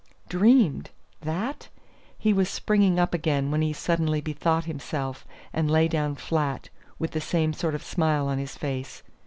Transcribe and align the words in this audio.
"Dreamed? 0.29 0.89
that!" 1.19 1.67
He 2.17 2.33
was 2.33 2.49
springing 2.49 2.97
up 2.97 3.13
again 3.13 3.51
when 3.51 3.61
he 3.61 3.71
suddenly 3.71 4.19
bethought 4.19 4.65
himself, 4.65 5.27
and 5.53 5.69
lay 5.69 5.87
down 5.87 6.15
flat, 6.15 6.69
with 6.97 7.11
the 7.11 7.21
same 7.21 7.53
sort 7.53 7.75
of 7.75 7.83
smile 7.83 8.27
on 8.27 8.39
his 8.39 8.57
face. 8.57 9.03